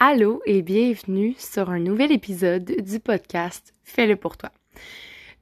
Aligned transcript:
Allô 0.00 0.40
et 0.46 0.62
bienvenue 0.62 1.34
sur 1.38 1.70
un 1.70 1.80
nouvel 1.80 2.12
épisode 2.12 2.62
du 2.64 3.00
podcast 3.00 3.74
Fais-le 3.82 4.14
pour 4.14 4.36
toi. 4.36 4.52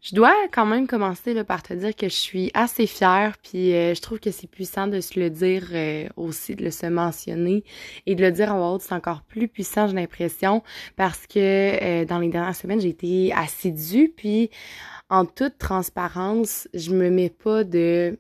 Je 0.01 0.15
dois 0.15 0.33
quand 0.51 0.65
même 0.65 0.87
commencer 0.87 1.45
par 1.45 1.63
te 1.63 1.75
dire 1.75 1.95
que 1.95 2.09
je 2.09 2.15
suis 2.15 2.51
assez 2.55 2.87
fière, 2.87 3.37
puis 3.43 3.75
euh, 3.75 3.93
je 3.95 4.01
trouve 4.01 4.19
que 4.19 4.31
c'est 4.31 4.47
puissant 4.47 4.87
de 4.87 5.03
se 5.03 5.21
le 5.21 5.29
dire 5.29 5.69
euh, 5.73 6.09
aussi, 6.17 6.57
de 6.57 6.65
le 6.65 6.71
se 6.71 6.87
mentionner 6.87 7.65
et 8.07 8.15
de 8.15 8.23
le 8.23 8.33
dire 8.33 8.55
en 8.55 8.73
haut, 8.73 8.79
c'est 8.79 8.95
encore 8.95 9.21
plus 9.25 9.47
puissant, 9.47 9.89
j'ai 9.89 9.95
l'impression, 9.95 10.63
parce 10.97 11.27
que 11.27 11.39
euh, 11.39 12.07
dans 12.07 12.19
les 12.19 12.31
dernières 12.31 12.57
semaines, 12.57 12.81
j'ai 12.81 12.89
été 12.89 13.35
assidue, 13.35 14.11
puis 14.17 14.49
en 15.11 15.27
toute 15.27 15.59
transparence, 15.59 16.67
je 16.73 16.93
me 16.93 17.11
mets 17.11 17.29
pas 17.29 17.63
de 17.63 18.19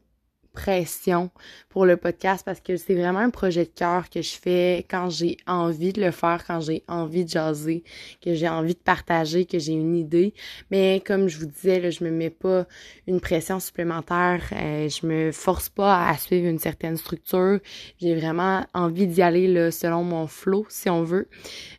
pression 0.56 1.30
pour 1.68 1.84
le 1.84 1.98
podcast 1.98 2.42
parce 2.44 2.60
que 2.60 2.76
c'est 2.78 2.94
vraiment 2.94 3.18
un 3.18 3.30
projet 3.30 3.64
de 3.66 3.70
cœur 3.70 4.08
que 4.08 4.22
je 4.22 4.32
fais 4.42 4.86
quand 4.90 5.10
j'ai 5.10 5.36
envie 5.46 5.92
de 5.92 6.00
le 6.00 6.10
faire, 6.10 6.44
quand 6.46 6.60
j'ai 6.60 6.82
envie 6.88 7.26
de 7.26 7.30
jaser, 7.30 7.84
que 8.24 8.34
j'ai 8.34 8.48
envie 8.48 8.72
de 8.72 8.80
partager, 8.80 9.44
que 9.44 9.58
j'ai 9.58 9.74
une 9.74 9.94
idée. 9.94 10.32
Mais 10.70 11.02
comme 11.06 11.28
je 11.28 11.38
vous 11.38 11.44
disais, 11.46 11.78
là, 11.78 11.90
je 11.90 12.02
me 12.02 12.10
mets 12.10 12.30
pas 12.30 12.66
une 13.06 13.20
pression 13.20 13.60
supplémentaire, 13.60 14.42
euh, 14.52 14.88
je 14.88 15.06
me 15.06 15.30
force 15.30 15.68
pas 15.68 16.08
à 16.08 16.16
suivre 16.16 16.48
une 16.48 16.58
certaine 16.58 16.96
structure. 16.96 17.60
J'ai 18.00 18.14
vraiment 18.14 18.64
envie 18.72 19.06
d'y 19.06 19.20
aller 19.20 19.46
là, 19.46 19.70
selon 19.70 20.02
mon 20.02 20.26
flow, 20.26 20.64
si 20.70 20.88
on 20.88 21.02
veut. 21.02 21.28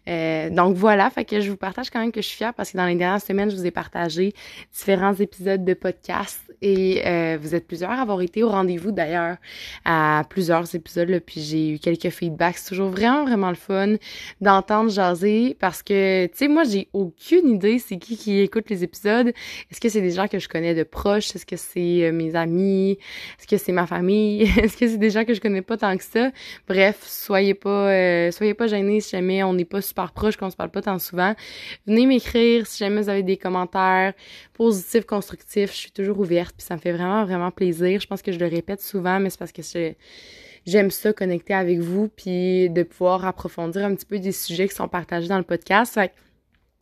Euh, 0.07 0.51
donc 0.51 0.75
voilà, 0.75 1.09
fait 1.09 1.25
que 1.25 1.41
je 1.41 1.49
vous 1.49 1.57
partage 1.57 1.89
quand 1.89 1.99
même 1.99 2.11
que 2.11 2.21
je 2.21 2.27
suis 2.27 2.37
fière 2.37 2.53
parce 2.53 2.71
que 2.71 2.77
dans 2.77 2.85
les 2.85 2.95
dernières 2.95 3.21
semaines, 3.21 3.49
je 3.49 3.55
vous 3.55 3.65
ai 3.65 3.71
partagé 3.71 4.33
différents 4.71 5.15
épisodes 5.15 5.65
de 5.65 5.73
podcast 5.73 6.39
et 6.61 7.05
euh, 7.05 7.37
vous 7.41 7.55
êtes 7.55 7.67
plusieurs 7.67 7.91
à 7.91 8.01
avoir 8.01 8.21
été 8.21 8.43
au 8.43 8.49
rendez-vous 8.49 8.66
d'ailleurs 8.75 9.37
à 9.85 10.23
plusieurs 10.29 10.73
épisodes, 10.75 11.09
là, 11.09 11.19
puis 11.19 11.41
j'ai 11.41 11.69
eu 11.71 11.79
quelques 11.79 12.09
feedbacks. 12.09 12.57
C'est 12.57 12.69
toujours 12.69 12.89
vraiment, 12.89 13.25
vraiment 13.25 13.49
le 13.49 13.55
fun 13.55 13.95
d'entendre 14.41 14.89
jaser 14.89 15.55
parce 15.59 15.83
que, 15.83 16.25
tu 16.27 16.31
sais, 16.35 16.47
moi, 16.47 16.63
j'ai 16.63 16.89
aucune 16.93 17.49
idée 17.49 17.79
c'est 17.79 17.97
qui 17.97 18.17
qui 18.17 18.39
écoute 18.39 18.69
les 18.69 18.83
épisodes. 18.83 19.29
Est-ce 19.71 19.79
que 19.79 19.89
c'est 19.89 20.01
des 20.01 20.11
gens 20.11 20.27
que 20.27 20.39
je 20.39 20.47
connais 20.47 20.75
de 20.75 20.83
proches? 20.83 21.35
Est-ce 21.35 21.45
que 21.45 21.55
c'est 21.55 22.05
euh, 22.05 22.11
mes 22.11 22.35
amis? 22.35 22.97
Est-ce 23.39 23.47
que 23.47 23.57
c'est 23.57 23.71
ma 23.71 23.87
famille? 23.87 24.43
Est-ce 24.57 24.77
que 24.77 24.87
c'est 24.87 24.97
des 24.97 25.09
gens 25.09 25.25
que 25.25 25.33
je 25.33 25.41
connais 25.41 25.61
pas 25.61 25.77
tant 25.77 25.95
que 25.97 26.03
ça? 26.03 26.31
Bref, 26.67 27.03
soyez 27.03 27.53
pas, 27.53 27.89
euh, 27.89 28.31
soyez 28.31 28.53
pas 28.53 28.67
gênés 28.67 29.01
si 29.01 29.11
jamais 29.11 29.43
on 29.43 29.53
n'est 29.53 29.65
pas 29.65 29.81
super 29.81 30.11
proche, 30.11 30.37
qu'on 30.37 30.49
se 30.49 30.55
parle 30.55 30.71
pas 30.71 30.81
tant 30.81 30.99
souvent. 30.99 31.33
Venez 31.85 32.05
m'écrire 32.05 32.67
si 32.67 32.79
jamais 32.79 33.01
vous 33.01 33.09
avez 33.09 33.23
des 33.23 33.37
commentaires 33.37 34.13
positifs, 34.57 35.05
constructifs. 35.05 35.71
Je 35.71 35.77
suis 35.77 35.91
toujours 35.91 36.19
ouverte, 36.19 36.55
puis 36.57 36.65
ça 36.65 36.75
me 36.75 36.79
fait 36.79 36.91
vraiment, 36.91 37.23
vraiment 37.25 37.51
plaisir. 37.51 38.01
Je 38.01 38.07
pense 38.07 38.21
que 38.21 38.31
je 38.31 38.39
le 38.39 38.47
répète 38.47 38.81
souvent, 38.81 39.19
mais 39.19 39.29
c'est 39.29 39.37
parce 39.37 39.51
que 39.51 39.61
j'aime 40.65 40.91
ça 40.91 41.13
connecter 41.13 41.53
avec 41.53 41.79
vous 41.79 42.09
puis 42.09 42.69
de 42.69 42.83
pouvoir 42.83 43.25
approfondir 43.25 43.85
un 43.85 43.95
petit 43.95 44.05
peu 44.05 44.19
des 44.19 44.31
sujets 44.31 44.67
qui 44.67 44.75
sont 44.75 44.87
partagés 44.87 45.27
dans 45.27 45.37
le 45.37 45.43
podcast. 45.43 45.99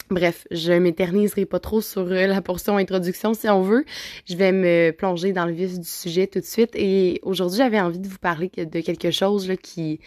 bref, 0.09 0.47
je 0.51 0.71
m'éterniserai 0.73 1.45
pas 1.45 1.59
trop 1.59 1.81
sur 1.81 2.03
euh, 2.03 2.27
la 2.27 2.41
portion 2.41 2.77
introduction 2.77 3.33
si 3.33 3.49
on 3.49 3.61
veut. 3.61 3.85
Je 4.27 4.37
vais 4.37 4.51
me 4.53 4.91
plonger 4.91 5.33
dans 5.33 5.45
le 5.45 5.53
vif 5.53 5.77
du 5.77 5.87
sujet 5.87 6.27
tout 6.27 6.39
de 6.39 6.45
suite 6.45 6.75
et 6.75 7.19
aujourd'hui, 7.23 7.57
j'avais 7.57 7.81
envie 7.81 7.99
de 7.99 8.07
vous 8.07 8.19
parler 8.19 8.49
de 8.55 8.79
quelque 8.81 9.11
chose 9.11 9.51
qui 9.61 9.99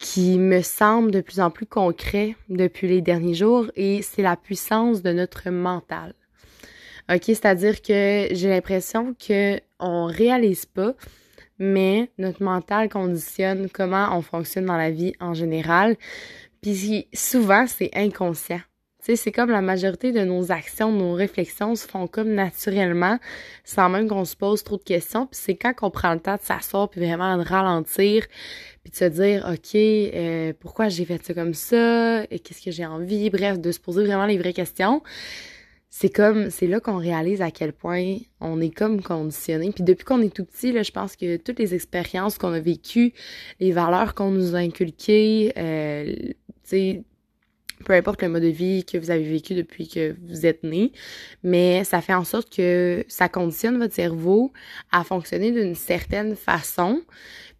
qui 0.00 0.38
me 0.38 0.62
semble 0.62 1.10
de 1.10 1.20
plus 1.20 1.40
en 1.40 1.50
plus 1.50 1.66
concret 1.66 2.34
depuis 2.48 2.88
les 2.88 3.02
derniers 3.02 3.34
jours 3.34 3.70
et 3.76 4.00
c'est 4.00 4.22
la 4.22 4.34
puissance 4.34 5.02
de 5.02 5.12
notre 5.12 5.50
mental. 5.50 6.14
OK, 7.08 7.22
c'est-à-dire 7.26 7.80
que 7.82 8.28
j'ai 8.32 8.48
l'impression 8.48 9.14
que 9.14 9.60
on 9.78 10.06
réalise 10.06 10.66
pas 10.66 10.94
mais 11.60 12.10
notre 12.18 12.42
mental 12.42 12.88
conditionne 12.88 13.68
comment 13.70 14.08
on 14.16 14.22
fonctionne 14.22 14.64
dans 14.64 14.78
la 14.78 14.90
vie 14.90 15.12
en 15.20 15.34
général. 15.34 15.96
Puis 16.62 17.06
souvent, 17.12 17.66
c'est 17.68 17.90
inconscient. 17.94 18.60
C'est 19.02 19.32
comme 19.32 19.50
la 19.50 19.62
majorité 19.62 20.12
de 20.12 20.20
nos 20.20 20.52
actions, 20.52 20.92
nos 20.92 21.14
réflexions 21.14 21.74
se 21.74 21.86
font 21.88 22.06
comme 22.06 22.32
naturellement, 22.32 23.18
sans 23.64 23.88
même 23.88 24.08
qu'on 24.08 24.24
se 24.24 24.36
pose 24.36 24.62
trop 24.62 24.76
de 24.76 24.82
questions. 24.82 25.26
Puis 25.26 25.40
c'est 25.42 25.56
quand 25.56 25.74
qu'on 25.74 25.90
prend 25.90 26.14
le 26.14 26.20
temps 26.20 26.36
de 26.36 26.42
s'asseoir 26.42 26.88
puis 26.88 27.00
vraiment 27.00 27.36
de 27.36 27.42
ralentir, 27.42 28.26
puis 28.84 28.92
de 28.92 28.96
se 28.96 29.06
dire, 29.06 29.48
ok, 29.50 29.74
euh, 29.74 30.52
pourquoi 30.60 30.88
j'ai 30.88 31.04
fait 31.04 31.24
ça 31.24 31.34
comme 31.34 31.54
ça, 31.54 32.22
et 32.30 32.38
qu'est-ce 32.38 32.62
que 32.62 32.70
j'ai 32.70 32.86
envie, 32.86 33.30
bref, 33.30 33.58
de 33.58 33.72
se 33.72 33.80
poser 33.80 34.04
vraiment 34.04 34.26
les 34.26 34.38
vraies 34.38 34.52
questions 34.52 35.02
c'est 35.90 36.08
comme 36.08 36.50
c'est 36.50 36.68
là 36.68 36.78
qu'on 36.78 36.98
réalise 36.98 37.42
à 37.42 37.50
quel 37.50 37.72
point 37.72 38.16
on 38.40 38.60
est 38.60 38.70
comme 38.70 39.02
conditionné. 39.02 39.72
Puis 39.72 39.82
depuis 39.82 40.04
qu'on 40.04 40.22
est 40.22 40.34
tout 40.34 40.44
petit, 40.44 40.72
là, 40.72 40.84
je 40.84 40.92
pense 40.92 41.16
que 41.16 41.36
toutes 41.36 41.58
les 41.58 41.74
expériences 41.74 42.38
qu'on 42.38 42.52
a 42.52 42.60
vécues, 42.60 43.12
les 43.58 43.72
valeurs 43.72 44.14
qu'on 44.14 44.30
nous 44.30 44.54
a 44.54 44.58
inculquées, 44.58 45.52
euh, 45.58 46.14
tu 46.14 46.34
sais, 46.62 47.04
peu 47.84 47.94
importe 47.94 48.22
le 48.22 48.28
mode 48.28 48.42
de 48.42 48.48
vie 48.48 48.84
que 48.84 48.98
vous 48.98 49.10
avez 49.10 49.24
vécu 49.24 49.54
depuis 49.54 49.88
que 49.88 50.14
vous 50.28 50.46
êtes 50.46 50.62
né, 50.62 50.92
mais 51.42 51.82
ça 51.82 52.00
fait 52.00 52.14
en 52.14 52.24
sorte 52.24 52.54
que 52.54 53.04
ça 53.08 53.28
conditionne 53.28 53.78
votre 53.78 53.94
cerveau 53.94 54.52
à 54.92 55.02
fonctionner 55.02 55.50
d'une 55.50 55.74
certaine 55.74 56.36
façon. 56.36 57.02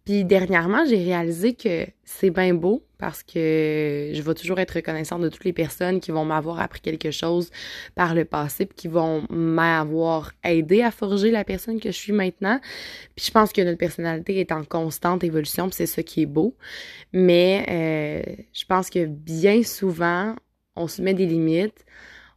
Puis 0.05 0.25
dernièrement, 0.25 0.83
j'ai 0.85 1.03
réalisé 1.03 1.53
que 1.53 1.85
c'est 2.03 2.31
bien 2.31 2.53
beau 2.55 2.83
parce 2.97 3.23
que 3.23 4.11
je 4.13 4.21
vais 4.21 4.33
toujours 4.33 4.59
être 4.59 4.71
reconnaissante 4.71 5.21
de 5.21 5.29
toutes 5.29 5.43
les 5.43 5.53
personnes 5.53 5.99
qui 5.99 6.11
vont 6.11 6.25
m'avoir 6.25 6.59
appris 6.59 6.81
quelque 6.81 7.11
chose 7.11 7.49
par 7.95 8.15
le 8.15 8.25
passé 8.25 8.65
puis 8.65 8.75
qui 8.75 8.87
vont 8.87 9.23
m'avoir 9.29 10.33
aidé 10.43 10.81
à 10.81 10.91
forger 10.91 11.29
la 11.31 11.43
personne 11.43 11.79
que 11.79 11.89
je 11.91 11.97
suis 11.97 12.13
maintenant. 12.13 12.59
Puis 13.15 13.25
je 13.25 13.31
pense 13.31 13.53
que 13.53 13.61
notre 13.61 13.77
personnalité 13.77 14.39
est 14.39 14.51
en 14.51 14.63
constante 14.63 15.23
évolution, 15.23 15.67
puis 15.67 15.75
c'est 15.75 15.85
ça 15.85 16.03
qui 16.03 16.23
est 16.23 16.27
beau. 16.27 16.55
Mais 17.13 17.65
euh, 17.69 18.43
je 18.53 18.65
pense 18.65 18.89
que 18.89 19.05
bien 19.05 19.63
souvent, 19.63 20.35
on 20.75 20.87
se 20.87 21.01
met 21.01 21.13
des 21.13 21.25
limites 21.27 21.85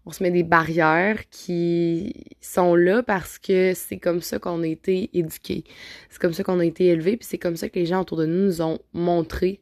on 0.06 0.12
se 0.12 0.22
met 0.22 0.30
des 0.30 0.42
barrières 0.42 1.28
qui 1.30 2.12
sont 2.40 2.74
là 2.74 3.02
parce 3.02 3.38
que 3.38 3.72
c'est 3.74 3.96
comme 3.96 4.20
ça 4.20 4.38
qu'on 4.38 4.62
a 4.62 4.66
été 4.66 5.10
éduqués. 5.14 5.64
C'est 6.10 6.20
comme 6.20 6.34
ça 6.34 6.44
qu'on 6.44 6.60
a 6.60 6.64
été 6.64 6.86
élevés, 6.86 7.16
puis 7.16 7.26
c'est 7.26 7.38
comme 7.38 7.56
ça 7.56 7.68
que 7.68 7.78
les 7.78 7.86
gens 7.86 8.02
autour 8.02 8.18
de 8.18 8.26
nous 8.26 8.44
nous 8.44 8.62
ont 8.62 8.78
montré 8.92 9.60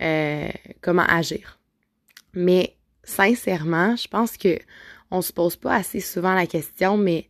euh, 0.00 0.48
comment 0.80 1.04
agir. 1.08 1.58
Mais 2.34 2.76
sincèrement, 3.02 3.96
je 3.96 4.06
pense 4.06 4.36
que 4.36 4.58
on 5.10 5.22
se 5.22 5.32
pose 5.32 5.56
pas 5.56 5.74
assez 5.74 6.00
souvent 6.00 6.34
la 6.34 6.46
question, 6.46 6.96
mais 6.96 7.26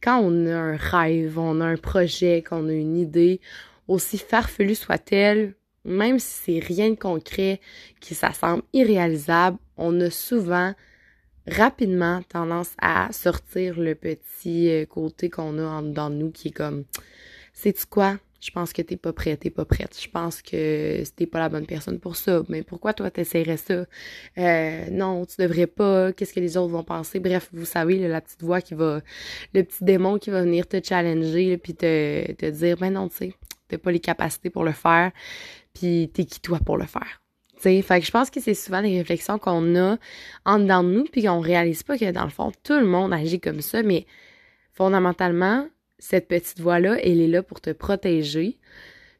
quand 0.00 0.20
on 0.20 0.46
a 0.46 0.54
un 0.54 0.76
rêve, 0.76 1.38
on 1.38 1.60
a 1.60 1.64
un 1.64 1.76
projet, 1.76 2.44
qu'on 2.48 2.68
a 2.68 2.72
une 2.72 2.96
idée, 2.96 3.40
aussi 3.88 4.18
farfelue 4.18 4.76
soit-elle, 4.76 5.54
même 5.84 6.20
si 6.20 6.44
c'est 6.44 6.58
rien 6.64 6.90
de 6.90 6.94
concret, 6.94 7.60
qui 8.00 8.14
ça 8.14 8.32
semble 8.32 8.62
irréalisable, 8.72 9.58
on 9.76 10.00
a 10.00 10.10
souvent 10.10 10.74
rapidement 11.46 12.22
tendance 12.28 12.70
à 12.78 13.08
sortir 13.12 13.78
le 13.78 13.94
petit 13.94 14.68
euh, 14.70 14.86
côté 14.86 15.30
qu'on 15.30 15.58
a 15.58 15.64
en 15.64 16.10
nous 16.10 16.30
qui 16.30 16.48
est 16.48 16.52
comme 16.52 16.84
sais-tu 17.52 17.86
quoi? 17.86 18.18
Je 18.40 18.50
pense 18.50 18.72
que 18.72 18.82
t'es 18.82 18.96
pas 18.96 19.12
prêt, 19.12 19.36
t'es 19.36 19.50
pas 19.50 19.64
prête. 19.64 19.98
Je 20.00 20.08
pense 20.08 20.42
que 20.42 21.02
t'es 21.16 21.26
pas 21.26 21.38
la 21.38 21.48
bonne 21.48 21.66
personne 21.66 21.98
pour 21.98 22.16
ça. 22.16 22.42
Mais 22.48 22.62
pourquoi 22.62 22.92
toi 22.92 23.10
t'essaierais 23.10 23.56
ça? 23.56 23.86
Euh, 24.38 24.90
non, 24.90 25.24
tu 25.24 25.40
devrais 25.40 25.66
pas. 25.66 26.12
Qu'est-ce 26.12 26.34
que 26.34 26.40
les 26.40 26.56
autres 26.56 26.72
vont 26.72 26.84
penser? 26.84 27.18
Bref, 27.18 27.48
vous 27.52 27.64
savez, 27.64 28.06
la 28.06 28.20
petite 28.20 28.42
voix 28.42 28.60
qui 28.60 28.74
va, 28.74 29.00
le 29.54 29.62
petit 29.64 29.82
démon 29.82 30.18
qui 30.18 30.30
va 30.30 30.42
venir 30.42 30.68
te 30.68 30.80
challenger, 30.82 31.56
puis 31.58 31.74
te, 31.74 32.32
te 32.32 32.46
dire, 32.46 32.76
ben 32.76 32.92
non, 32.92 33.08
tu 33.08 33.16
sais, 33.16 33.34
t'as 33.68 33.78
pas 33.78 33.90
les 33.90 34.00
capacités 34.00 34.50
pour 34.50 34.64
le 34.64 34.72
faire, 34.72 35.12
puis 35.74 36.10
t'es 36.12 36.24
qui 36.24 36.40
toi 36.40 36.60
pour 36.64 36.76
le 36.76 36.86
faire? 36.86 37.20
T'sais, 37.56 37.80
fait 37.80 38.00
que 38.00 38.06
je 38.06 38.10
pense 38.10 38.30
que 38.30 38.40
c'est 38.40 38.54
souvent 38.54 38.82
des 38.82 38.98
réflexions 38.98 39.38
qu'on 39.38 39.76
a 39.76 39.96
en 40.44 40.58
dedans 40.58 40.82
de 40.82 40.90
nous, 40.90 41.04
puis 41.04 41.22
qu'on 41.22 41.40
réalise 41.40 41.82
pas 41.82 41.96
que 41.96 42.10
dans 42.10 42.24
le 42.24 42.30
fond, 42.30 42.52
tout 42.62 42.78
le 42.78 42.86
monde 42.86 43.12
agit 43.12 43.40
comme 43.40 43.62
ça, 43.62 43.82
mais 43.82 44.06
fondamentalement, 44.72 45.66
cette 45.98 46.28
petite 46.28 46.60
voix-là, 46.60 46.98
elle 47.02 47.20
est 47.20 47.28
là 47.28 47.42
pour 47.42 47.60
te 47.60 47.70
protéger. 47.70 48.58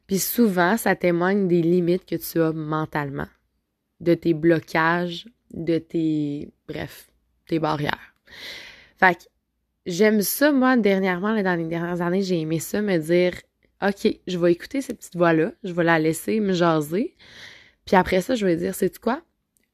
Puis 0.05 0.19
souvent, 0.19 0.77
ça 0.77 0.95
témoigne 0.95 1.47
des 1.47 1.61
limites 1.61 2.05
que 2.05 2.15
tu 2.15 2.39
as 2.39 2.53
mentalement, 2.53 3.27
de 3.99 4.13
tes 4.13 4.33
blocages, 4.33 5.25
de 5.53 5.79
tes, 5.79 6.49
bref, 6.67 7.09
tes 7.47 7.59
barrières. 7.59 8.13
Fait 8.97 9.15
que 9.15 9.23
j'aime 9.85 10.21
ça, 10.21 10.51
moi, 10.51 10.77
dernièrement, 10.77 11.41
dans 11.41 11.55
les 11.55 11.65
dernières 11.65 12.01
années, 12.01 12.21
j'ai 12.21 12.39
aimé 12.39 12.59
ça, 12.59 12.81
me 12.81 12.97
dire, 12.97 13.33
OK, 13.81 14.19
je 14.27 14.37
vais 14.37 14.51
écouter 14.51 14.81
cette 14.81 14.99
petite 14.99 15.15
voix-là, 15.15 15.51
je 15.63 15.73
vais 15.73 15.83
la 15.83 15.99
laisser 15.99 16.39
me 16.39 16.53
jaser, 16.53 17.15
puis 17.87 17.95
après 17.95 18.21
ça, 18.21 18.35
je 18.35 18.45
vais 18.45 18.57
dire, 18.57 18.75
c'est 18.75 18.99
quoi? 18.99 19.21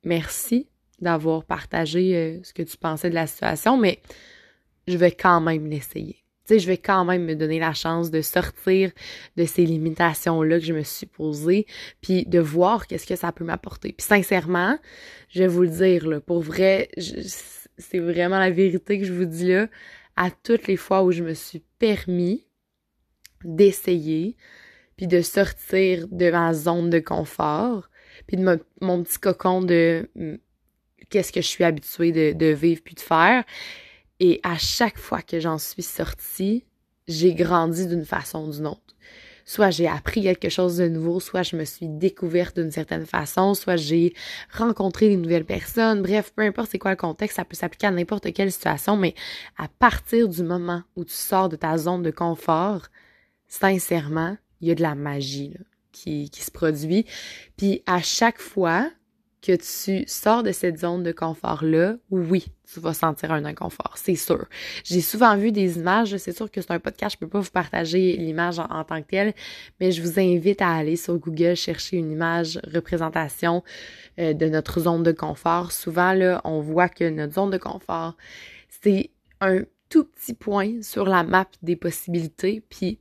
Merci 0.05 0.69
d'avoir 1.01 1.43
partagé 1.43 2.15
euh, 2.15 2.39
ce 2.43 2.53
que 2.53 2.61
tu 2.61 2.77
pensais 2.77 3.09
de 3.09 3.15
la 3.15 3.27
situation, 3.27 3.75
mais 3.75 3.99
je 4.87 4.95
vais 4.97 5.11
quand 5.11 5.41
même 5.41 5.67
l'essayer. 5.67 6.23
Tu 6.45 6.53
sais, 6.53 6.59
je 6.59 6.67
vais 6.67 6.77
quand 6.77 7.05
même 7.05 7.25
me 7.25 7.35
donner 7.35 7.59
la 7.59 7.73
chance 7.73 8.11
de 8.11 8.21
sortir 8.21 8.91
de 9.37 9.45
ces 9.45 9.65
limitations-là 9.65 10.59
que 10.59 10.65
je 10.65 10.73
me 10.73 10.83
suis 10.83 11.05
posées, 11.07 11.65
puis 12.01 12.25
de 12.25 12.39
voir 12.39 12.85
qu'est-ce 12.85 13.07
que 13.07 13.15
ça 13.15 13.31
peut 13.31 13.45
m'apporter. 13.45 13.93
Puis 13.93 14.05
sincèrement, 14.05 14.77
je 15.29 15.39
vais 15.39 15.47
vous 15.47 15.63
le 15.63 15.69
dire, 15.69 16.07
là, 16.07 16.19
pour 16.19 16.41
vrai, 16.41 16.89
c'est 17.77 17.99
vraiment 17.99 18.39
la 18.39 18.51
vérité 18.51 18.99
que 18.99 19.05
je 19.05 19.13
vous 19.13 19.25
dis 19.25 19.53
là, 19.53 19.67
à 20.15 20.29
toutes 20.29 20.67
les 20.67 20.77
fois 20.77 21.03
où 21.03 21.11
je 21.11 21.23
me 21.23 21.33
suis 21.33 21.63
permis 21.79 22.45
d'essayer, 23.43 24.35
puis 24.97 25.07
de 25.07 25.21
sortir 25.21 26.07
de 26.09 26.29
ma 26.29 26.53
zone 26.53 26.89
de 26.89 26.99
confort, 26.99 27.89
puis 28.27 28.37
de 28.37 28.59
mon, 28.81 29.03
petit 29.03 29.19
cocon 29.19 29.61
de 29.61 30.09
qu'est-ce 31.09 31.31
que 31.31 31.41
je 31.41 31.47
suis 31.47 31.63
habituée 31.63 32.33
de, 32.33 32.47
vivre 32.47 32.81
puis 32.83 32.95
de 32.95 32.99
faire. 32.99 33.43
Et 34.19 34.39
à 34.43 34.57
chaque 34.57 34.97
fois 34.97 35.21
que 35.21 35.39
j'en 35.39 35.57
suis 35.57 35.83
sortie, 35.83 36.65
j'ai 37.07 37.33
grandi 37.33 37.87
d'une 37.87 38.05
façon 38.05 38.47
ou 38.47 38.51
d'une 38.51 38.67
autre 38.67 38.93
soit 39.45 39.71
j'ai 39.71 39.87
appris 39.87 40.23
quelque 40.23 40.49
chose 40.49 40.77
de 40.77 40.87
nouveau, 40.87 41.19
soit 41.19 41.43
je 41.43 41.55
me 41.55 41.65
suis 41.65 41.87
découverte 41.87 42.59
d'une 42.59 42.71
certaine 42.71 43.05
façon, 43.05 43.53
soit 43.53 43.75
j'ai 43.75 44.13
rencontré 44.51 45.09
des 45.09 45.17
nouvelles 45.17 45.45
personnes. 45.45 46.01
Bref, 46.01 46.31
peu 46.35 46.43
importe 46.43 46.71
c'est 46.71 46.79
quoi 46.79 46.91
le 46.91 46.97
contexte, 46.97 47.37
ça 47.37 47.45
peut 47.45 47.55
s'appliquer 47.55 47.87
à 47.87 47.91
n'importe 47.91 48.31
quelle 48.33 48.51
situation, 48.51 48.95
mais 48.95 49.15
à 49.57 49.67
partir 49.67 50.29
du 50.29 50.43
moment 50.43 50.83
où 50.95 51.03
tu 51.03 51.13
sors 51.13 51.49
de 51.49 51.55
ta 51.55 51.77
zone 51.77 52.03
de 52.03 52.11
confort, 52.11 52.87
sincèrement, 53.47 54.37
il 54.61 54.69
y 54.69 54.71
a 54.71 54.75
de 54.75 54.81
la 54.81 54.95
magie 54.95 55.53
qui, 55.93 56.29
se 56.33 56.51
produit. 56.51 57.05
Puis 57.55 57.81
à 57.85 58.01
chaque 58.01 58.39
fois 58.39 58.89
que 59.41 59.53
tu 59.55 60.05
sors 60.07 60.41
de 60.41 60.53
cette 60.53 60.79
zone 60.79 61.03
de 61.03 61.11
confort-là, 61.11 61.95
oui, 62.09 62.45
tu 62.73 62.79
vas 62.79 62.93
sentir 62.93 63.31
un 63.33 63.43
inconfort, 63.43 63.95
c'est 63.95 64.15
sûr. 64.15 64.45
J'ai 64.85 65.01
souvent 65.01 65.35
vu 65.35 65.51
des 65.51 65.77
images, 65.77 66.15
c'est 66.15 66.35
sûr 66.35 66.49
que 66.49 66.61
c'est 66.61 66.71
un 66.71 66.79
podcast, 66.79 67.15
je 67.15 67.25
peux 67.25 67.27
pas 67.27 67.41
vous 67.41 67.51
partager 67.51 68.15
l'image 68.15 68.59
en, 68.59 68.83
tant 68.85 69.01
que 69.01 69.07
telle, 69.07 69.33
mais 69.81 69.91
je 69.91 70.01
vous 70.01 70.17
invite 70.17 70.61
à 70.61 70.71
aller 70.71 70.95
sur 70.95 71.17
Google 71.17 71.55
chercher 71.55 71.97
une 71.97 72.11
image 72.11 72.57
représentation 72.73 73.63
euh, 74.17 74.33
de 74.33 74.47
notre 74.47 74.79
zone 74.79 75.03
de 75.03 75.11
confort. 75.11 75.73
Souvent, 75.73 76.13
là, 76.13 76.39
on 76.45 76.61
voit 76.61 76.87
que 76.87 77.09
notre 77.09 77.33
zone 77.33 77.49
de 77.49 77.57
confort, 77.57 78.15
c'est 78.81 79.09
un 79.41 79.59
tout 79.89 80.05
petit 80.05 80.33
point 80.33 80.81
sur 80.81 81.05
la 81.05 81.23
map 81.23 81.47
des 81.61 81.75
possibilités, 81.75 82.63
puis 82.69 82.97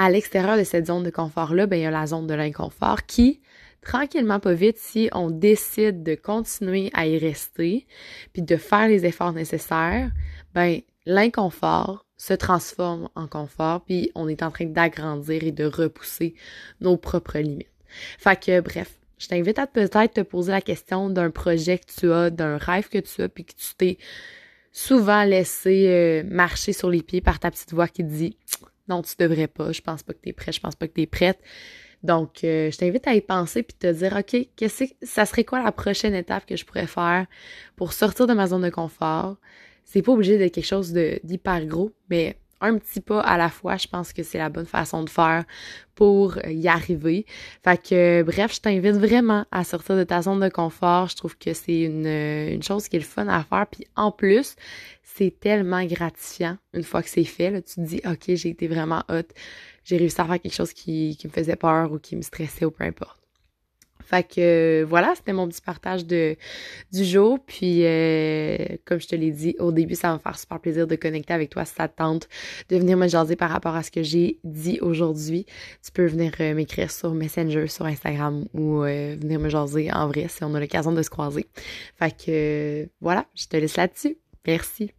à 0.00 0.08
l'extérieur 0.08 0.56
de 0.56 0.64
cette 0.64 0.86
zone 0.86 1.02
de 1.02 1.10
confort-là, 1.10 1.66
ben, 1.66 1.76
il 1.76 1.82
y 1.82 1.84
a 1.84 1.90
la 1.90 2.06
zone 2.06 2.26
de 2.26 2.32
l'inconfort 2.32 3.04
qui, 3.04 3.42
tranquillement 3.82 4.40
pas 4.40 4.54
vite, 4.54 4.78
si 4.78 5.10
on 5.12 5.28
décide 5.30 6.02
de 6.02 6.14
continuer 6.14 6.88
à 6.94 7.06
y 7.06 7.18
rester, 7.18 7.86
puis 8.32 8.40
de 8.40 8.56
faire 8.56 8.88
les 8.88 9.04
efforts 9.04 9.34
nécessaires, 9.34 10.10
ben 10.54 10.80
l'inconfort 11.04 12.06
se 12.16 12.32
transforme 12.32 13.10
en 13.14 13.26
confort, 13.26 13.82
puis 13.84 14.10
on 14.14 14.26
est 14.26 14.42
en 14.42 14.50
train 14.50 14.64
d'agrandir 14.64 15.44
et 15.44 15.52
de 15.52 15.66
repousser 15.66 16.34
nos 16.80 16.96
propres 16.96 17.36
limites. 17.36 17.68
Fait 18.18 18.42
que 18.42 18.60
bref, 18.60 18.94
je 19.18 19.28
t'invite 19.28 19.58
à 19.58 19.66
peut-être 19.66 20.14
te 20.14 20.22
poser 20.22 20.52
la 20.52 20.62
question 20.62 21.10
d'un 21.10 21.30
projet 21.30 21.76
que 21.76 21.92
tu 21.94 22.10
as, 22.10 22.30
d'un 22.30 22.56
rêve 22.56 22.88
que 22.88 23.00
tu 23.00 23.20
as, 23.20 23.28
puis 23.28 23.44
que 23.44 23.52
tu 23.52 23.74
t'es 23.76 23.98
souvent 24.72 25.24
laissé 25.24 25.88
euh, 25.88 26.22
marcher 26.24 26.72
sur 26.72 26.88
les 26.88 27.02
pieds 27.02 27.20
par 27.20 27.38
ta 27.38 27.50
petite 27.50 27.74
voix 27.74 27.88
qui 27.88 28.02
te 28.02 28.08
dit 28.08 28.38
non, 28.90 29.02
tu 29.02 29.14
devrais 29.18 29.46
pas, 29.46 29.72
je 29.72 29.80
pense 29.80 30.02
pas 30.02 30.12
que 30.12 30.20
tu 30.22 30.28
es 30.28 30.32
prêt, 30.32 30.52
je 30.52 30.60
pense 30.60 30.76
pas 30.76 30.86
que 30.88 30.92
tu 30.92 31.02
es 31.02 31.06
prête. 31.06 31.38
Donc, 32.02 32.44
euh, 32.44 32.70
je 32.70 32.78
t'invite 32.78 33.06
à 33.06 33.14
y 33.14 33.20
penser 33.20 33.62
puis 33.62 33.76
te 33.78 33.92
dire, 33.92 34.16
OK, 34.18 34.68
ça 35.02 35.26
serait 35.26 35.44
quoi 35.44 35.62
la 35.62 35.72
prochaine 35.72 36.14
étape 36.14 36.46
que 36.46 36.56
je 36.56 36.64
pourrais 36.64 36.86
faire 36.86 37.26
pour 37.76 37.92
sortir 37.92 38.26
de 38.26 38.34
ma 38.34 38.46
zone 38.46 38.62
de 38.62 38.70
confort? 38.70 39.36
C'est 39.84 40.02
pas 40.02 40.12
obligé 40.12 40.38
d'être 40.38 40.54
quelque 40.54 40.66
chose 40.66 40.92
d'hyper 40.92 41.66
gros, 41.66 41.92
mais 42.08 42.36
un 42.60 42.78
petit 42.78 43.00
pas 43.00 43.20
à 43.20 43.38
la 43.38 43.48
fois, 43.48 43.76
je 43.76 43.88
pense 43.88 44.12
que 44.12 44.22
c'est 44.22 44.38
la 44.38 44.50
bonne 44.50 44.66
façon 44.66 45.02
de 45.02 45.10
faire 45.10 45.44
pour 45.94 46.38
y 46.46 46.68
arriver. 46.68 47.26
Fait 47.64 47.82
que 47.82 48.22
bref, 48.22 48.54
je 48.54 48.60
t'invite 48.60 48.96
vraiment 48.96 49.46
à 49.50 49.64
sortir 49.64 49.96
de 49.96 50.04
ta 50.04 50.22
zone 50.22 50.40
de 50.40 50.48
confort. 50.48 51.08
Je 51.08 51.16
trouve 51.16 51.36
que 51.36 51.52
c'est 51.54 51.82
une, 51.82 52.06
une 52.06 52.62
chose 52.62 52.88
qui 52.88 52.96
est 52.96 53.00
le 53.00 53.04
fun 53.04 53.28
à 53.28 53.42
faire. 53.44 53.66
Puis 53.66 53.86
en 53.96 54.12
plus, 54.12 54.56
c'est 55.14 55.38
tellement 55.38 55.84
gratifiant 55.84 56.56
une 56.72 56.82
fois 56.82 57.02
que 57.02 57.08
c'est 57.08 57.24
fait. 57.24 57.50
Là, 57.50 57.62
tu 57.62 57.74
te 57.74 57.80
dis, 57.80 58.00
OK, 58.04 58.34
j'ai 58.34 58.48
été 58.48 58.68
vraiment 58.68 59.02
hot 59.08 59.32
j'ai 59.84 59.96
réussi 59.96 60.20
à 60.20 60.24
faire 60.24 60.40
quelque 60.40 60.54
chose 60.54 60.72
qui, 60.72 61.18
me 61.24 61.30
faisait 61.30 61.56
peur 61.56 61.92
ou 61.92 61.98
qui 61.98 62.16
me 62.16 62.22
stressait 62.22 62.64
ou 62.64 62.70
peu 62.70 62.84
importe. 62.84 63.16
Fait 64.04 64.24
que 64.24 64.84
voilà, 64.88 65.12
c'était 65.14 65.32
mon 65.32 65.46
petit 65.48 65.60
partage 65.60 66.04
de 66.04 66.36
du 66.92 67.04
jour. 67.04 67.38
Puis 67.46 67.86
euh, 67.86 68.56
comme 68.84 69.00
je 69.00 69.06
te 69.06 69.14
l'ai 69.14 69.30
dit 69.30 69.54
au 69.60 69.70
début, 69.70 69.94
ça 69.94 70.08
va 70.08 70.14
me 70.14 70.18
faire 70.18 70.36
super 70.36 70.58
plaisir 70.58 70.88
de 70.88 70.96
connecter 70.96 71.32
avec 71.32 71.50
toi 71.50 71.64
si 71.64 71.74
ça 71.74 71.86
te 71.86 71.96
tente 71.96 72.28
de 72.70 72.76
venir 72.76 72.96
me 72.96 73.06
jaser 73.06 73.36
par 73.36 73.50
rapport 73.50 73.76
à 73.76 73.84
ce 73.84 73.92
que 73.92 74.02
j'ai 74.02 74.40
dit 74.42 74.80
aujourd'hui. 74.80 75.46
Tu 75.84 75.92
peux 75.92 76.06
venir 76.06 76.32
euh, 76.40 76.54
m'écrire 76.54 76.90
sur 76.90 77.14
Messenger, 77.14 77.68
sur 77.68 77.86
Instagram 77.86 78.46
ou 78.52 78.82
euh, 78.82 79.14
venir 79.20 79.38
me 79.38 79.48
jaser 79.48 79.92
en 79.92 80.08
vrai 80.08 80.26
si 80.28 80.42
on 80.42 80.54
a 80.54 80.60
l'occasion 80.60 80.90
de 80.90 81.02
se 81.02 81.10
croiser. 81.10 81.46
Fait 81.96 82.10
que 82.16 82.88
voilà, 83.00 83.26
je 83.36 83.46
te 83.46 83.56
laisse 83.56 83.76
là-dessus. 83.76 84.18
Merci. 84.44 84.90